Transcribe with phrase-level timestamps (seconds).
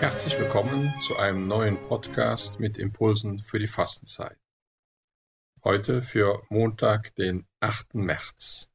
[0.00, 4.38] Herzlich willkommen zu einem neuen Podcast mit Impulsen für die Fastenzeit.
[5.62, 7.94] Heute für Montag, den 8.
[7.94, 8.68] März.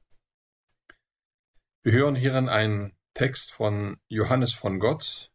[1.84, 5.32] Wir hören hierin einen Text von Johannes von Gott,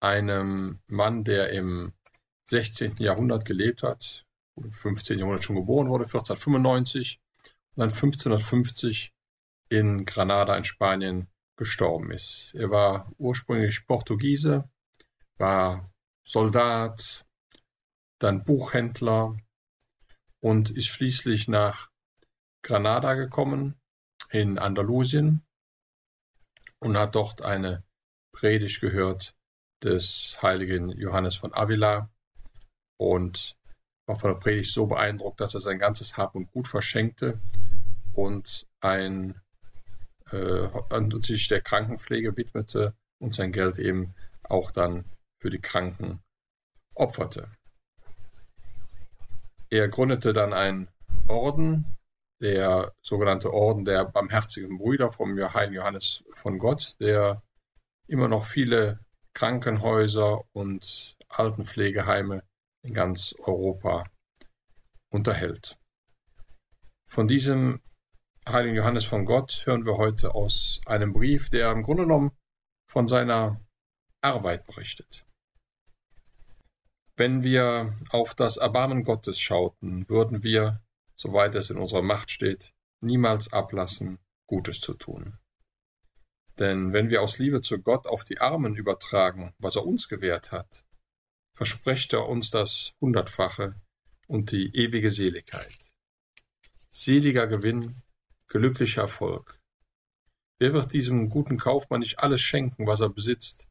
[0.00, 1.92] einem Mann, der im
[2.44, 2.96] 16.
[2.98, 4.24] Jahrhundert gelebt hat,
[4.56, 5.18] im 15.
[5.18, 7.20] Jahrhundert schon geboren wurde, 1495
[7.74, 9.12] und dann 1550
[9.68, 11.28] in Granada in Spanien
[11.60, 12.54] gestorben ist.
[12.54, 14.70] Er war ursprünglich Portugiese,
[15.36, 15.92] war
[16.26, 17.26] Soldat,
[18.18, 19.36] dann Buchhändler
[20.40, 21.90] und ist schließlich nach
[22.62, 23.78] Granada gekommen
[24.30, 25.46] in Andalusien
[26.78, 27.84] und hat dort eine
[28.32, 29.36] Predigt gehört
[29.82, 32.10] des heiligen Johannes von Avila
[32.98, 33.54] und
[34.06, 37.38] war von der Predigt so beeindruckt, dass er sein ganzes Hab und Gut verschenkte
[38.14, 39.42] und ein
[41.22, 45.04] sich der Krankenpflege widmete und sein Geld eben auch dann
[45.40, 46.22] für die Kranken
[46.94, 47.50] opferte.
[49.70, 50.88] Er gründete dann einen
[51.28, 51.96] Orden,
[52.40, 57.42] der sogenannte Orden der barmherzigen Brüder vom Heiligen Johannes von Gott, der
[58.08, 58.98] immer noch viele
[59.34, 62.42] Krankenhäuser und Altenpflegeheime
[62.82, 64.04] in ganz Europa
[65.10, 65.78] unterhält.
[67.06, 67.80] Von diesem
[68.48, 72.32] heiligen Johannes von Gott hören wir heute aus einem Brief, der im Grunde genommen
[72.86, 73.60] von seiner
[74.20, 75.26] Arbeit berichtet.
[77.16, 80.82] Wenn wir auf das Erbarmen Gottes schauten, würden wir,
[81.16, 85.38] soweit es in unserer Macht steht, niemals ablassen, Gutes zu tun.
[86.58, 90.50] Denn wenn wir aus Liebe zu Gott auf die Armen übertragen, was er uns gewährt
[90.50, 90.84] hat,
[91.52, 93.74] verspricht er uns das Hundertfache
[94.26, 95.92] und die ewige Seligkeit.
[96.90, 98.02] Seliger Gewinn
[98.50, 99.58] glücklicher Erfolg.
[100.58, 103.68] Wer wird diesem guten Kaufmann nicht alles schenken, was er besitzt,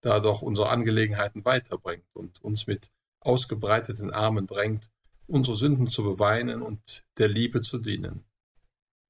[0.00, 2.90] da er doch unsere Angelegenheiten weiterbringt und uns mit
[3.20, 4.90] ausgebreiteten Armen drängt,
[5.28, 8.24] unsere Sünden zu beweinen und der Liebe zu dienen.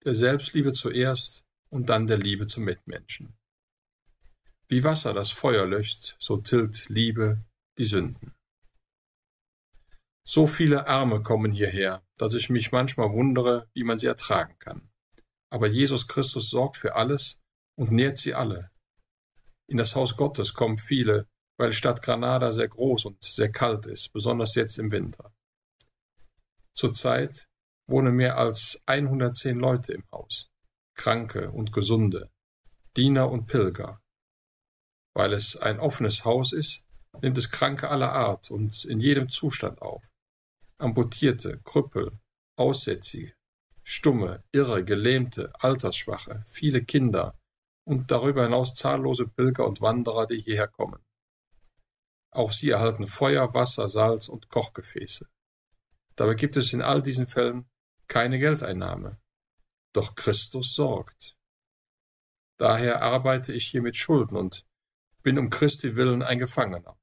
[0.04, 3.38] Der Selbstliebe zuerst und dann der Liebe zum Mitmenschen.
[4.68, 7.44] Wie Wasser das Feuer löscht, so tilgt Liebe
[7.78, 8.34] die Sünden.
[10.24, 14.91] So viele Arme kommen hierher, dass ich mich manchmal wundere, wie man sie ertragen kann.
[15.52, 17.38] Aber Jesus Christus sorgt für alles
[17.76, 18.70] und nährt sie alle.
[19.68, 24.14] In das Haus Gottes kommen viele, weil Stadt Granada sehr groß und sehr kalt ist,
[24.14, 25.34] besonders jetzt im Winter.
[26.74, 27.48] Zurzeit
[27.86, 30.50] wohnen mehr als 110 Leute im Haus,
[30.94, 32.30] Kranke und Gesunde,
[32.96, 34.00] Diener und Pilger.
[35.14, 36.86] Weil es ein offenes Haus ist,
[37.20, 40.02] nimmt es Kranke aller Art und in jedem Zustand auf.
[40.78, 42.18] Amputierte, Krüppel,
[42.56, 43.34] Aussätzige,
[43.94, 47.38] Stumme, Irre, Gelähmte, Altersschwache, viele Kinder
[47.84, 51.04] und darüber hinaus zahllose Pilger und Wanderer, die hierher kommen.
[52.30, 55.28] Auch sie erhalten Feuer, Wasser, Salz und Kochgefäße.
[56.16, 57.68] Dabei gibt es in all diesen Fällen
[58.08, 59.20] keine Geldeinnahme.
[59.92, 61.36] Doch Christus sorgt.
[62.56, 64.64] Daher arbeite ich hier mit Schulden und
[65.22, 66.98] bin um Christi willen ein Gefangener.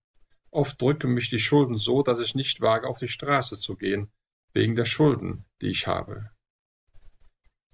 [0.50, 4.12] Oft drücken mich die Schulden so, dass ich nicht wage, auf die Straße zu gehen,
[4.54, 6.32] wegen der Schulden, die ich habe.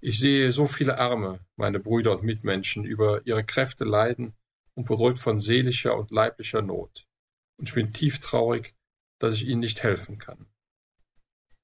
[0.08, 4.36] Ich sehe so viele Arme, meine Brüder und Mitmenschen, über ihre Kräfte leiden
[4.76, 7.08] und bedrückt von seelischer und leiblicher Not.
[7.58, 8.76] Und ich bin tief traurig,
[9.18, 10.46] dass ich ihnen nicht helfen kann.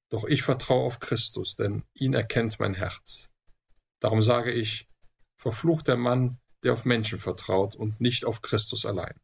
[0.10, 3.30] Doch ich vertraue auf Christus, denn ihn erkennt mein Herz.
[4.00, 4.90] Darum sage ich,
[5.38, 9.20] verflucht der Mann, der auf Menschen vertraut und nicht auf Christus allein.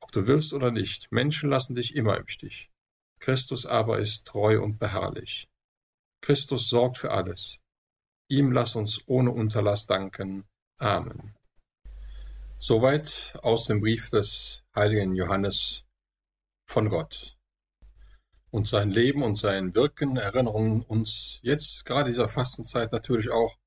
[0.00, 2.70] Ob du willst oder nicht, Menschen lassen dich immer im Stich.
[3.18, 5.50] Christus aber ist treu und beharrlich.
[6.22, 7.60] Christus sorgt für alles.
[8.30, 10.44] Ihm lass uns ohne Unterlass danken.
[10.78, 11.34] Amen.
[12.60, 15.84] Soweit aus dem Brief des heiligen Johannes
[16.64, 17.36] von Gott.
[18.50, 23.58] Und sein Leben und sein Wirken erinnern uns jetzt gerade dieser Fastenzeit natürlich auch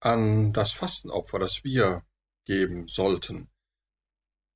[0.00, 2.04] an das Fastenopfer, das wir
[2.44, 3.48] geben sollten.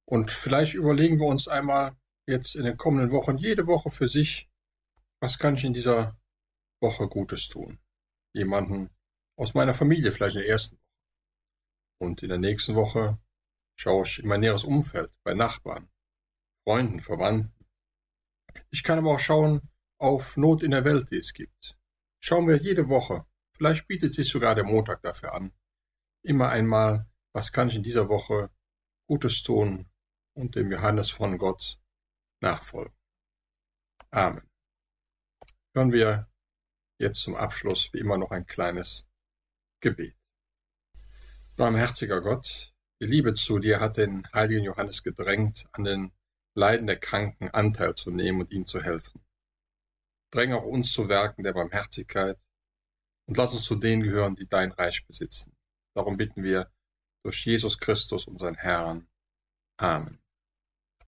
[0.05, 1.97] Und vielleicht überlegen wir uns einmal
[2.27, 4.51] jetzt in den kommenden Wochen jede Woche für sich,
[5.21, 6.21] was kann ich in dieser
[6.83, 7.79] Woche Gutes tun?
[8.35, 8.91] Jemanden
[9.39, 10.85] aus meiner Familie vielleicht in der ersten Woche.
[12.01, 13.19] Und in der nächsten Woche
[13.77, 15.89] schaue ich in mein näheres Umfeld, bei Nachbarn,
[16.65, 17.67] Freunden, Verwandten.
[18.71, 19.63] Ich kann aber auch schauen
[19.99, 21.79] auf Not in der Welt, die es gibt.
[22.21, 23.27] Schauen wir jede Woche.
[23.57, 25.53] Vielleicht bietet sich sogar der Montag dafür an.
[26.23, 28.51] Immer einmal, was kann ich in dieser Woche
[29.07, 29.89] Gutes tun
[30.35, 31.81] und dem Johannes von Gott
[32.41, 32.95] nachfolgen.
[34.11, 34.49] Amen.
[35.75, 36.29] Hören wir
[36.99, 39.08] jetzt zum Abschluss wie immer noch ein kleines
[39.81, 40.17] Gebet.
[41.57, 46.13] Barmherziger Gott, Die Liebe zu dir hat den heiligen Johannes gedrängt, an den
[46.55, 49.25] Leiden der Kranken Anteil zu nehmen und ihnen zu helfen.
[50.33, 52.37] Dräng auch uns zu Werken der Barmherzigkeit
[53.27, 55.57] und lass uns zu denen gehören, die dein Reich besitzen.
[55.95, 56.73] Darum bitten wir
[57.23, 59.07] durch Jesus Christus, unseren Herrn.
[59.77, 60.19] Amen.